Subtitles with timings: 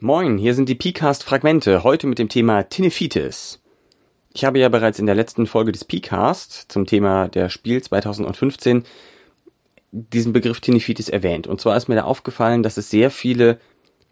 [0.00, 3.60] Moin, hier sind die PCAST Fragmente, heute mit dem Thema Tinnifitis.
[4.32, 8.84] Ich habe ja bereits in der letzten Folge des PCAST zum Thema der Spiel 2015
[9.90, 11.48] diesen Begriff Tinnifitis erwähnt.
[11.48, 13.58] Und zwar ist mir da aufgefallen, dass es sehr viele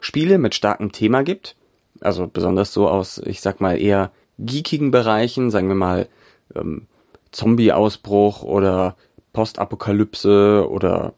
[0.01, 1.55] Spiele mit starkem Thema gibt.
[2.01, 6.09] Also besonders so aus, ich sag mal, eher geekigen Bereichen, sagen wir mal
[6.57, 6.89] ähm,
[7.31, 8.97] Zombie-Ausbruch oder
[9.33, 11.15] Postapokalypse oder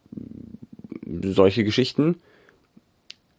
[1.23, 2.21] solche Geschichten.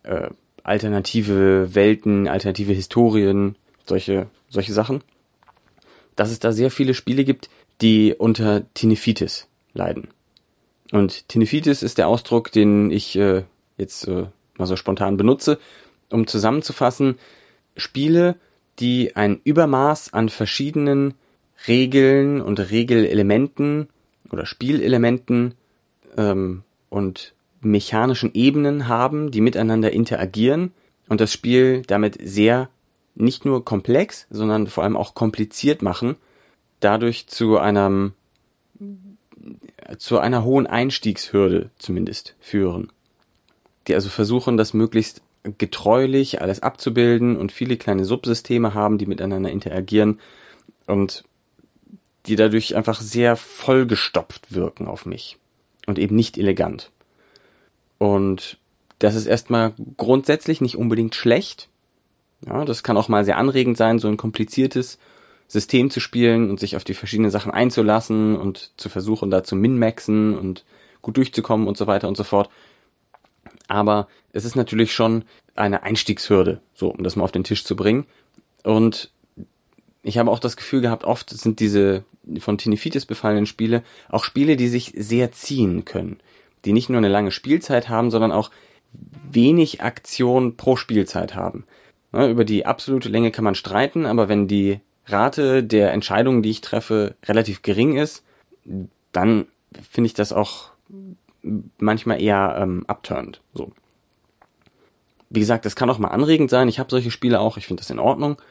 [0.01, 0.31] Äh,
[0.63, 3.55] alternative Welten, alternative Historien,
[3.85, 5.01] solche, solche Sachen.
[6.15, 7.49] Dass es da sehr viele Spiele gibt,
[7.81, 10.09] die unter Tinnifitis leiden.
[10.91, 13.43] Und Tinnifitis ist der Ausdruck, den ich äh,
[13.77, 14.25] jetzt äh,
[14.57, 15.59] mal so spontan benutze,
[16.09, 17.17] um zusammenzufassen,
[17.77, 18.35] Spiele,
[18.79, 21.13] die ein Übermaß an verschiedenen
[21.67, 23.89] Regeln und Regelelementen
[24.31, 25.55] oder Spielelementen
[26.17, 30.71] ähm, und mechanischen Ebenen haben, die miteinander interagieren
[31.07, 32.69] und das Spiel damit sehr
[33.15, 36.15] nicht nur komplex, sondern vor allem auch kompliziert machen,
[36.79, 38.13] dadurch zu einem
[39.97, 42.91] zu einer hohen Einstiegshürde zumindest führen.
[43.87, 45.21] Die also versuchen, das möglichst
[45.57, 50.19] getreulich alles abzubilden und viele kleine Subsysteme haben, die miteinander interagieren
[50.85, 51.23] und
[52.25, 55.37] die dadurch einfach sehr vollgestopft wirken auf mich
[55.87, 56.91] und eben nicht elegant.
[57.99, 58.57] Und
[58.97, 61.69] das ist erstmal grundsätzlich nicht unbedingt schlecht.
[62.45, 64.97] Ja, das kann auch mal sehr anregend sein, so ein kompliziertes
[65.47, 69.55] System zu spielen und sich auf die verschiedenen Sachen einzulassen und zu versuchen, da zu
[69.55, 70.63] min-maxen und
[71.01, 72.49] gut durchzukommen und so weiter und so fort.
[73.67, 75.23] Aber es ist natürlich schon
[75.55, 78.05] eine Einstiegshürde, so, um das mal auf den Tisch zu bringen.
[78.63, 79.11] Und
[80.03, 82.03] ich habe auch das Gefühl gehabt, oft sind diese
[82.39, 86.19] von Tinnifitis befallenen Spiele auch Spiele, die sich sehr ziehen können.
[86.65, 88.51] Die nicht nur eine lange Spielzeit haben, sondern auch
[89.31, 91.65] wenig Aktion pro Spielzeit haben.
[92.11, 96.49] Ja, über die absolute Länge kann man streiten, aber wenn die Rate der Entscheidungen, die
[96.49, 98.23] ich treffe, relativ gering ist,
[99.11, 99.47] dann
[99.89, 100.71] finde ich das auch
[101.77, 103.41] manchmal eher ähm, abturnt.
[103.53, 103.71] So.
[105.29, 106.67] Wie gesagt, das kann auch mal anregend sein.
[106.67, 108.41] Ich habe solche Spiele auch, ich finde das in Ordnung,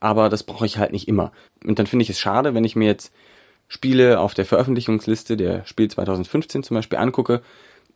[0.00, 1.32] aber das brauche ich halt nicht immer.
[1.64, 3.12] Und dann finde ich es schade, wenn ich mir jetzt
[3.72, 7.40] Spiele auf der Veröffentlichungsliste der Spiel 2015 zum Beispiel angucke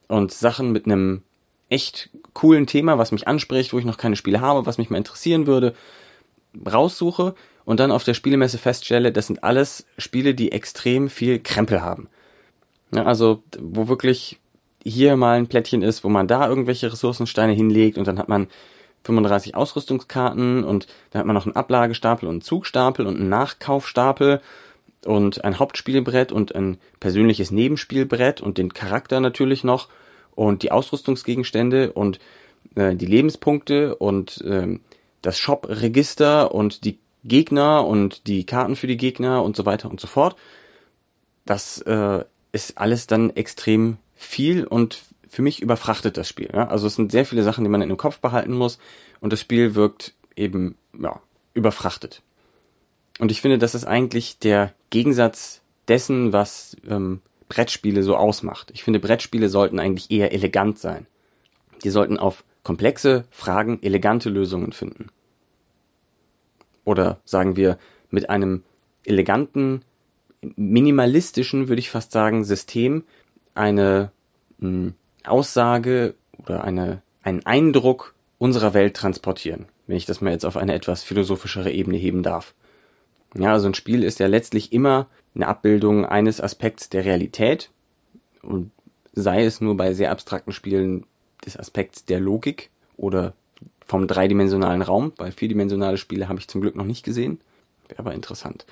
[0.08, 1.20] und Sachen mit einem
[1.68, 4.96] echt coolen Thema, was mich anspricht, wo ich noch keine Spiele habe, was mich mal
[4.96, 5.74] interessieren würde,
[6.66, 7.34] raussuche
[7.66, 12.08] und dann auf der Spielemesse feststelle, das sind alles Spiele, die extrem viel Krempel haben.
[12.94, 14.38] Ja, also, wo wirklich
[14.82, 18.46] hier mal ein Plättchen ist, wo man da irgendwelche Ressourcensteine hinlegt und dann hat man
[19.04, 24.40] 35 Ausrüstungskarten und dann hat man noch einen Ablagestapel und einen Zugstapel und einen Nachkaufstapel
[25.04, 29.88] und ein Hauptspielbrett und ein persönliches Nebenspielbrett und den Charakter natürlich noch
[30.34, 32.18] und die Ausrüstungsgegenstände und
[32.74, 34.78] äh, die Lebenspunkte und äh,
[35.22, 40.00] das Shop-Register und die Gegner und die Karten für die Gegner und so weiter und
[40.00, 40.36] so fort.
[41.44, 46.50] Das äh, ist alles dann extrem viel und für mich überfrachtet das Spiel.
[46.52, 46.68] Ja?
[46.68, 48.78] Also es sind sehr viele Sachen, die man in dem Kopf behalten muss
[49.20, 51.20] und das Spiel wirkt eben ja,
[51.54, 52.22] überfrachtet.
[53.18, 58.70] Und ich finde, das ist eigentlich der Gegensatz dessen, was ähm, Brettspiele so ausmacht.
[58.74, 61.06] Ich finde, Brettspiele sollten eigentlich eher elegant sein.
[61.84, 65.08] Die sollten auf komplexe Fragen elegante Lösungen finden
[66.86, 67.78] oder sagen wir
[68.10, 68.62] mit einem
[69.04, 69.82] eleganten,
[70.40, 73.04] minimalistischen, würde ich fast sagen, System
[73.54, 74.10] eine
[74.58, 74.94] mh, hm,
[75.24, 80.74] Aussage oder eine, einen Eindruck unserer Welt transportieren, wenn ich das mal jetzt auf eine
[80.74, 82.54] etwas philosophischere Ebene heben darf.
[83.38, 87.70] Ja, also ein Spiel ist ja letztlich immer eine Abbildung eines Aspekts der Realität
[88.42, 88.70] und
[89.12, 91.04] sei es nur bei sehr abstrakten Spielen
[91.44, 93.34] des Aspekts der Logik oder
[93.86, 97.40] vom dreidimensionalen Raum, weil vierdimensionale Spiele habe ich zum Glück noch nicht gesehen.
[97.88, 98.66] Wäre aber interessant.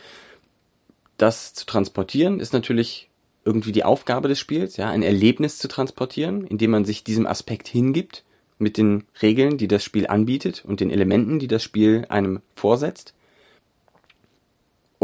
[1.19, 3.11] Das zu transportieren ist natürlich
[3.45, 7.69] irgendwie die Aufgabe des Spiels, ja, ein Erlebnis zu transportieren, indem man sich diesem Aspekt
[7.69, 8.25] hingibt,
[8.59, 13.15] mit den Regeln, die das Spiel anbietet und den Elementen, die das Spiel einem vorsetzt.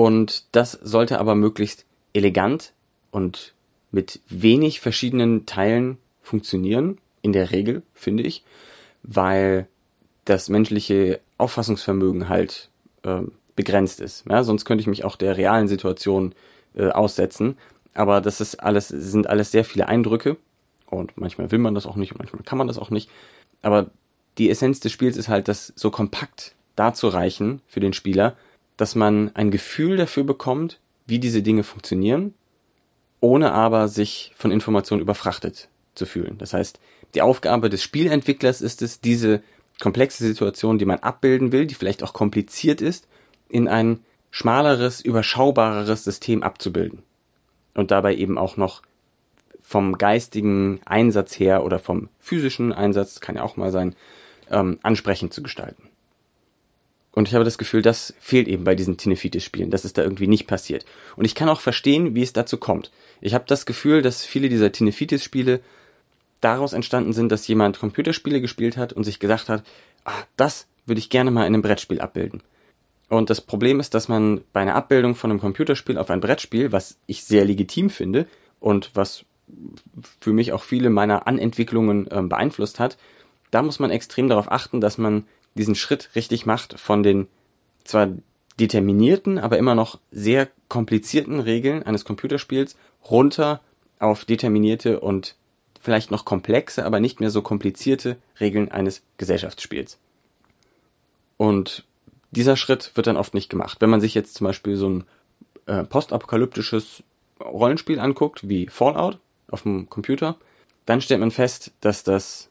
[0.01, 2.73] Und das sollte aber möglichst elegant
[3.11, 3.53] und
[3.91, 8.43] mit wenig verschiedenen Teilen funktionieren, in der Regel, finde ich,
[9.03, 9.67] weil
[10.25, 12.71] das menschliche Auffassungsvermögen halt
[13.03, 13.21] äh,
[13.57, 14.25] begrenzt ist.
[14.27, 16.35] Ja, sonst könnte ich mich auch der realen Situation
[16.75, 17.59] äh, aussetzen.
[17.93, 20.39] Aber das ist alles, sind alles sehr viele Eindrücke.
[20.87, 23.11] Und manchmal will man das auch nicht und manchmal kann man das auch nicht.
[23.61, 23.91] Aber
[24.39, 28.35] die Essenz des Spiels ist halt, das so kompakt darzureichen für den Spieler,
[28.81, 32.35] dass man ein Gefühl dafür bekommt, wie diese Dinge funktionieren,
[33.21, 36.39] ohne aber sich von Informationen überfrachtet zu fühlen.
[36.39, 36.81] Das heißt,
[37.15, 39.43] die Aufgabe des Spielentwicklers ist es, diese
[39.81, 43.07] komplexe Situation, die man abbilden will, die vielleicht auch kompliziert ist,
[43.51, 44.01] in ein
[44.31, 47.03] schmaleres, überschaubareres System abzubilden.
[47.75, 48.83] Und dabei eben auch noch
[49.61, 53.95] vom geistigen Einsatz her oder vom physischen Einsatz, kann ja auch mal sein,
[54.51, 55.90] ähm, ansprechend zu gestalten.
[57.13, 60.29] Und ich habe das Gefühl, das fehlt eben bei diesen Tinefitis-Spielen, dass es da irgendwie
[60.29, 60.85] nicht passiert.
[61.17, 62.93] Und ich kann auch verstehen, wie es dazu kommt.
[63.21, 65.61] Ich habe das Gefühl, dass viele dieser Tinefitis-Spiele
[66.41, 69.65] daraus entstanden sind, dass jemand Computerspiele gespielt hat und sich gesagt hat,
[70.05, 72.43] ah, das würde ich gerne mal in einem Brettspiel abbilden.
[73.09, 76.71] Und das Problem ist, dass man bei einer Abbildung von einem Computerspiel auf ein Brettspiel,
[76.71, 78.27] was ich sehr legitim finde
[78.61, 79.25] und was
[80.21, 82.97] für mich auch viele meiner Anentwicklungen äh, beeinflusst hat,
[83.51, 85.25] da muss man extrem darauf achten, dass man
[85.55, 87.29] diesen Schritt richtig macht von den
[87.85, 88.09] zwar
[88.59, 92.77] determinierten, aber immer noch sehr komplizierten Regeln eines Computerspiels
[93.11, 93.61] runter
[93.99, 95.37] auf determinierte und
[95.81, 99.99] vielleicht noch komplexe, aber nicht mehr so komplizierte Regeln eines Gesellschaftsspiels.
[101.39, 101.85] Und
[102.31, 103.81] dieser Schritt wird dann oft nicht gemacht.
[103.81, 105.05] Wenn man sich jetzt zum Beispiel so ein
[105.67, 107.03] äh, postapokalyptisches
[107.41, 109.19] Rollenspiel anguckt, wie Fallout
[109.51, 110.37] auf dem Computer,
[110.85, 112.50] dann stellt man fest, dass das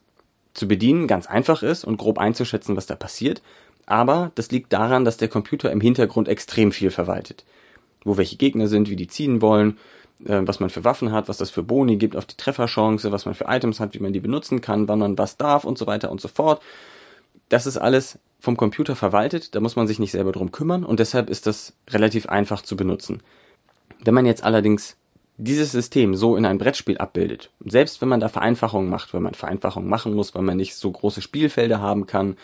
[0.54, 3.42] zu bedienen ganz einfach ist und grob einzuschätzen, was da passiert.
[3.86, 7.44] Aber das liegt daran, dass der Computer im Hintergrund extrem viel verwaltet.
[8.04, 9.78] Wo welche Gegner sind, wie die ziehen wollen,
[10.24, 13.26] äh, was man für Waffen hat, was das für Boni gibt auf die Trefferchance, was
[13.26, 15.86] man für Items hat, wie man die benutzen kann, wann man was darf und so
[15.86, 16.62] weiter und so fort.
[17.48, 21.00] Das ist alles vom Computer verwaltet, da muss man sich nicht selber drum kümmern und
[21.00, 23.22] deshalb ist das relativ einfach zu benutzen.
[24.02, 24.96] Wenn man jetzt allerdings
[25.42, 29.34] dieses System so in ein Brettspiel abbildet, selbst wenn man da Vereinfachungen macht, wenn man
[29.34, 32.36] Vereinfachungen machen muss, weil man nicht so große Spielfelder haben kann,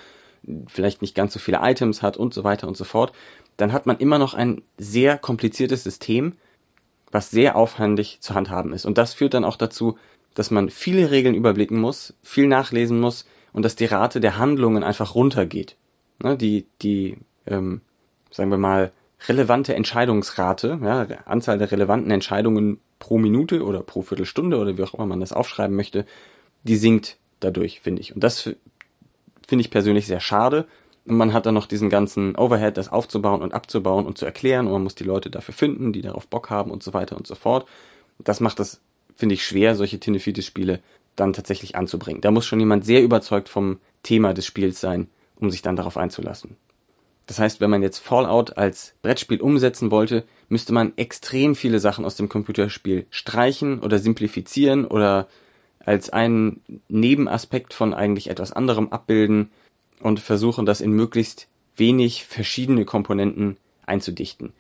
[0.67, 3.13] vielleicht nicht ganz so viele Items hat und so weiter und so fort,
[3.57, 6.35] dann hat man immer noch ein sehr kompliziertes System,
[7.11, 8.87] was sehr aufwendig zu handhaben ist.
[8.87, 9.99] Und das führt dann auch dazu,
[10.35, 14.85] dass man viele Regeln überblicken muss, viel nachlesen muss und dass die Rate der Handlungen
[14.85, 15.77] einfach runtergeht.
[16.23, 17.83] Ne, die, die, ähm,
[18.31, 18.93] sagen wir mal,
[19.29, 24.95] relevante Entscheidungsrate, ja, Anzahl der relevanten Entscheidungen pro Minute oder pro Viertelstunde oder wie auch
[24.95, 26.07] immer man das aufschreiben möchte,
[26.63, 28.15] die sinkt dadurch, finde ich.
[28.15, 28.43] Und das
[29.47, 30.67] finde ich persönlich sehr schade.
[31.07, 34.67] Und man hat dann noch diesen ganzen Overhead, das aufzubauen und abzubauen und zu erklären
[34.67, 37.27] und man muss die Leute dafür finden, die darauf Bock haben und so weiter und
[37.27, 37.69] so fort.
[38.19, 38.81] Das macht das,
[39.15, 40.81] finde ich, schwer, solche Tinnifitis-Spiele
[41.15, 42.21] dann tatsächlich anzubringen.
[42.21, 45.97] Da muss schon jemand sehr überzeugt vom Thema des Spiels sein, um sich dann darauf
[45.97, 46.57] einzulassen.
[47.27, 52.05] Das heißt, wenn man jetzt Fallout als Brettspiel umsetzen wollte, müsste man extrem viele Sachen
[52.05, 55.27] aus dem Computerspiel streichen oder simplifizieren oder
[55.81, 59.51] als einen Nebenaspekt von eigentlich etwas anderem abbilden
[60.01, 63.57] und versuchen, das in möglichst wenig verschiedene Komponenten
[63.87, 64.53] einzudichten.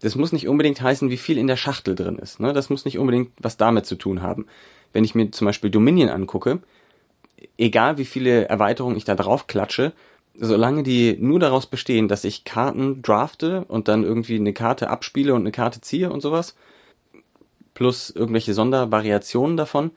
[0.00, 2.40] Das muss nicht unbedingt heißen, wie viel in der Schachtel drin ist.
[2.40, 2.52] Ne?
[2.52, 4.46] Das muss nicht unbedingt was damit zu tun haben.
[4.92, 6.60] Wenn ich mir zum Beispiel Dominion angucke,
[7.58, 9.92] egal wie viele Erweiterungen ich da drauf klatsche,
[10.40, 15.34] solange die nur daraus bestehen, dass ich Karten drafte und dann irgendwie eine Karte abspiele
[15.34, 16.56] und eine Karte ziehe und sowas,
[17.74, 19.90] plus irgendwelche Sondervariationen davon,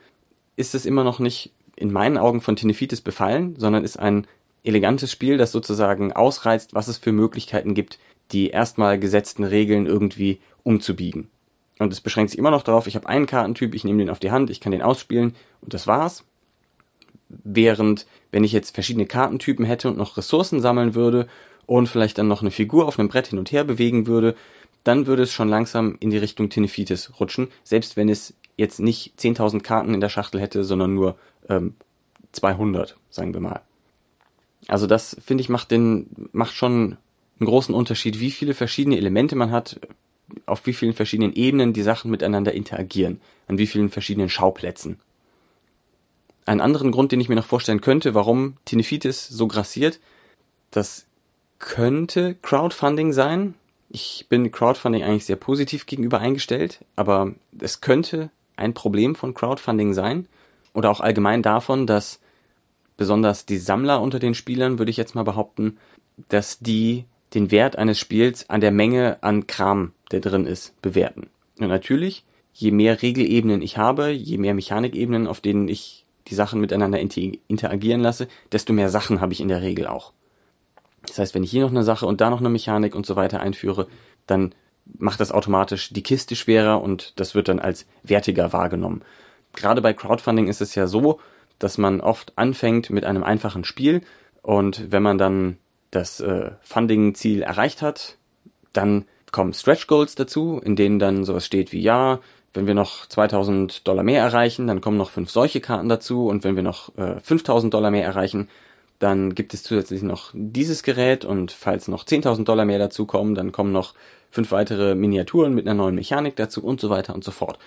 [0.56, 4.28] ist es immer noch nicht in meinen Augen von Tinefitis befallen, sondern ist ein
[4.63, 7.98] elegantes Spiel, das sozusagen ausreizt, was es für Möglichkeiten gibt,
[8.31, 11.30] die erstmal gesetzten Regeln irgendwie umzubiegen.
[11.80, 14.19] Und es beschränkt sich immer noch darauf, ich habe einen Kartentyp, ich nehme den auf
[14.19, 16.24] die Hand, ich kann den ausspielen und das war's.
[17.44, 21.27] Während, wenn ich jetzt verschiedene Kartentypen hätte und noch Ressourcen sammeln würde
[21.65, 24.36] und vielleicht dann noch eine Figur auf einem Brett hin und her bewegen würde,
[24.84, 29.13] dann würde es schon langsam in die Richtung Tinefitis rutschen, selbst wenn es jetzt nicht
[29.19, 31.15] 10.000 Karten in der Schachtel hätte, sondern nur
[31.50, 31.75] ähm,
[32.34, 33.62] 200, sagen wir mal.
[34.67, 36.98] Also das, finde ich, macht den, macht schon
[37.39, 39.79] einen großen Unterschied, wie viele verschiedene Elemente man hat,
[40.46, 45.00] auf wie vielen verschiedenen Ebenen die Sachen miteinander interagieren, an wie vielen verschiedenen Schauplätzen.
[46.45, 50.00] Einen anderen Grund, den ich mir noch vorstellen könnte, warum Tinefitis so grassiert,
[50.71, 51.05] das
[51.59, 53.53] könnte Crowdfunding sein.
[53.89, 59.93] Ich bin Crowdfunding eigentlich sehr positiv gegenüber eingestellt, aber es könnte ein Problem von Crowdfunding
[59.93, 60.27] sein
[60.73, 62.19] oder auch allgemein davon, dass
[62.97, 65.77] besonders die Sammler unter den Spielern, würde ich jetzt mal behaupten,
[66.29, 71.29] dass die den Wert eines Spiels an der Menge an Kram, der drin ist, bewerten.
[71.59, 72.23] Und natürlich,
[72.53, 78.01] je mehr Regelebenen ich habe, je mehr Mechanikebenen, auf denen ich die Sachen miteinander interagieren
[78.01, 80.13] lasse, desto mehr Sachen habe ich in der Regel auch.
[81.08, 83.15] Das heißt, wenn ich hier noch eine Sache und da noch eine Mechanik und so
[83.15, 83.88] weiter einführe,
[84.25, 89.01] dann macht das automatisch die Kiste schwerer und das wird dann als wertiger wahrgenommen.
[89.53, 91.20] Gerade bei Crowdfunding ist es ja so,
[91.60, 94.01] dass man oft anfängt mit einem einfachen Spiel
[94.42, 95.58] und wenn man dann
[95.92, 98.18] das äh, Funding-Ziel erreicht hat,
[98.74, 102.22] dann kommen Stretch Goals dazu, in denen dann sowas steht wie ja,
[102.54, 106.46] wenn wir noch 2000 Dollar mehr erreichen, dann kommen noch fünf solche Karten dazu und
[106.46, 108.48] wenn wir noch äh, 5000 Dollar mehr erreichen,
[109.00, 113.36] Dann gibt es zusätzlich noch dieses Gerät und falls noch 10.000 Dollar mehr dazu kommen,
[113.36, 113.94] dann kommen noch
[114.32, 117.60] fünf weitere Miniaturen mit einer neuen Mechanik dazu und so weiter und so fort.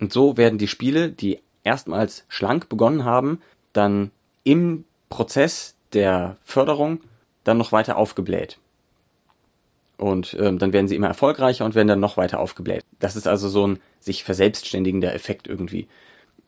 [0.00, 3.40] Und so werden die Spiele, die erstmals schlank begonnen haben,
[3.72, 4.10] dann
[4.42, 7.00] im Prozess der Förderung
[7.44, 8.58] dann noch weiter aufgebläht.
[10.00, 12.82] Und ähm, dann werden sie immer erfolgreicher und werden dann noch weiter aufgebläht.
[13.00, 15.88] Das ist also so ein sich verselbstständigender Effekt irgendwie.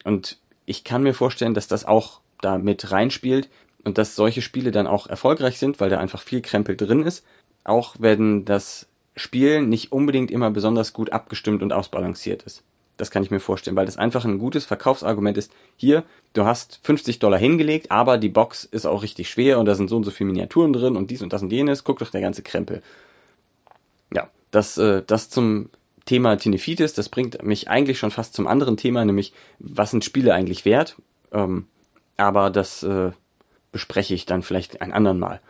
[0.04, 3.50] Und ich kann mir vorstellen, dass das auch da mit reinspielt
[3.84, 7.26] und dass solche Spiele dann auch erfolgreich sind, weil da einfach viel Krempel drin ist.
[7.62, 12.62] Auch wenn das Spiel nicht unbedingt immer besonders gut abgestimmt und ausbalanciert ist.
[12.96, 15.52] Das kann ich mir vorstellen, weil das einfach ein gutes Verkaufsargument ist.
[15.76, 19.74] Hier, du hast 50 Dollar hingelegt, aber die Box ist auch richtig schwer und da
[19.74, 21.84] sind so und so viele Miniaturen drin und dies und das und jenes.
[21.84, 22.82] Guck doch der ganze Krempel.
[24.52, 25.70] Das, äh, das zum
[26.04, 30.34] Thema Tinefitis, das bringt mich eigentlich schon fast zum anderen Thema, nämlich was sind Spiele
[30.34, 30.96] eigentlich wert?
[31.32, 31.66] Ähm,
[32.16, 33.10] aber das äh,
[33.72, 35.40] bespreche ich dann vielleicht ein andern Mal.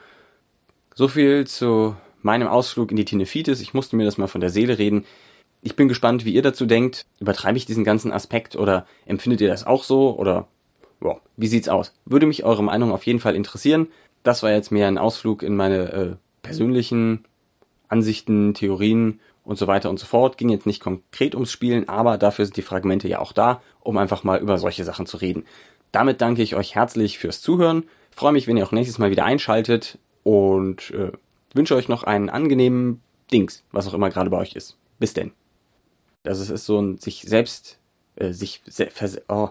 [0.94, 3.60] So viel zu meinem Ausflug in die Tinefitis.
[3.60, 5.04] Ich musste mir das mal von der Seele reden.
[5.62, 7.06] Ich bin gespannt, wie ihr dazu denkt.
[7.18, 10.46] Übertreibe ich diesen ganzen Aspekt oder empfindet ihr das auch so oder
[11.00, 11.94] wow, wie sieht's aus?
[12.04, 13.88] Würde mich eure Meinung auf jeden Fall interessieren.
[14.22, 17.24] Das war jetzt mehr ein Ausflug in meine äh, persönlichen
[17.92, 20.38] Ansichten, Theorien und so weiter und so fort.
[20.38, 23.98] Ging jetzt nicht konkret ums Spielen, aber dafür sind die Fragmente ja auch da, um
[23.98, 25.44] einfach mal über solche Sachen zu reden.
[25.92, 27.84] Damit danke ich euch herzlich fürs Zuhören.
[28.10, 31.12] freue mich, wenn ihr auch nächstes Mal wieder einschaltet und äh,
[31.54, 34.76] wünsche euch noch einen angenehmen Dings, was auch immer gerade bei euch ist.
[34.98, 35.32] Bis denn.
[36.24, 37.78] Es ist so ein sich selbst,
[38.16, 38.88] äh, sich se
[39.28, 39.50] oh,